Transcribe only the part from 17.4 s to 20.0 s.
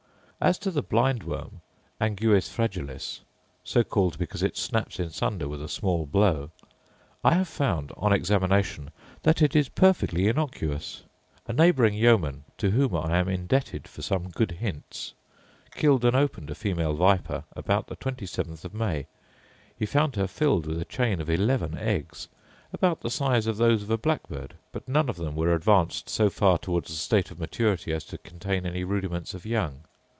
about the twenty seventh of May: he